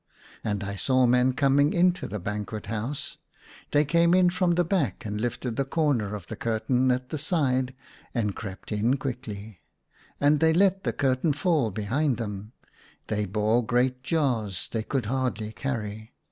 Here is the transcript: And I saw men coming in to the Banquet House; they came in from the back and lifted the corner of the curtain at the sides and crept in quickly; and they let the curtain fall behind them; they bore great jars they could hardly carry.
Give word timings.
And 0.43 0.63
I 0.63 0.73
saw 0.77 1.05
men 1.05 1.33
coming 1.33 1.73
in 1.73 1.91
to 1.91 2.07
the 2.07 2.17
Banquet 2.19 2.65
House; 2.65 3.17
they 3.71 3.85
came 3.85 4.15
in 4.15 4.31
from 4.31 4.55
the 4.55 4.63
back 4.65 5.05
and 5.05 5.21
lifted 5.21 5.57
the 5.57 5.63
corner 5.63 6.15
of 6.15 6.25
the 6.25 6.35
curtain 6.35 6.89
at 6.89 7.09
the 7.09 7.19
sides 7.19 7.73
and 8.11 8.35
crept 8.35 8.71
in 8.71 8.97
quickly; 8.97 9.59
and 10.19 10.39
they 10.39 10.53
let 10.53 10.85
the 10.85 10.91
curtain 10.93 11.33
fall 11.33 11.69
behind 11.69 12.17
them; 12.17 12.53
they 13.09 13.27
bore 13.27 13.63
great 13.63 14.01
jars 14.01 14.69
they 14.71 14.81
could 14.81 15.05
hardly 15.05 15.51
carry. 15.51 16.15